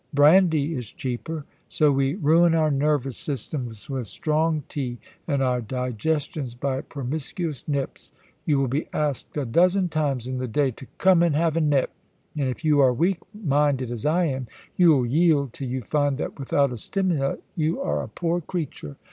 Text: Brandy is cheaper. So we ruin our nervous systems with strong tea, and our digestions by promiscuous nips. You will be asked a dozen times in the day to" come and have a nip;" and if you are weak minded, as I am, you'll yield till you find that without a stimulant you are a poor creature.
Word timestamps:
Brandy 0.15 0.73
is 0.73 0.91
cheaper. 0.91 1.45
So 1.69 1.91
we 1.91 2.15
ruin 2.15 2.55
our 2.55 2.71
nervous 2.71 3.17
systems 3.17 3.87
with 3.87 4.07
strong 4.07 4.63
tea, 4.67 4.97
and 5.27 5.43
our 5.43 5.61
digestions 5.61 6.55
by 6.55 6.81
promiscuous 6.81 7.67
nips. 7.67 8.11
You 8.43 8.57
will 8.57 8.67
be 8.67 8.87
asked 8.93 9.37
a 9.37 9.45
dozen 9.45 9.89
times 9.89 10.25
in 10.25 10.39
the 10.39 10.47
day 10.47 10.71
to" 10.71 10.87
come 10.97 11.21
and 11.21 11.35
have 11.35 11.55
a 11.55 11.61
nip;" 11.61 11.91
and 12.35 12.49
if 12.49 12.65
you 12.65 12.79
are 12.79 12.91
weak 12.91 13.19
minded, 13.35 13.91
as 13.91 14.03
I 14.03 14.25
am, 14.25 14.47
you'll 14.75 15.05
yield 15.05 15.53
till 15.53 15.67
you 15.67 15.83
find 15.83 16.17
that 16.17 16.39
without 16.39 16.71
a 16.73 16.77
stimulant 16.77 17.43
you 17.55 17.79
are 17.79 18.01
a 18.01 18.07
poor 18.09 18.41
creature. 18.41 18.97